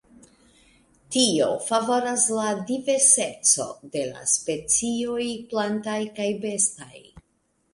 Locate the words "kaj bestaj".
6.19-6.95